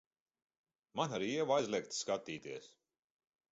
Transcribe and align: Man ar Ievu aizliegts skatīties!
Man 1.01 1.13
ar 1.17 1.27
Ievu 1.27 1.53
aizliegts 1.57 2.01
skatīties! 2.07 2.73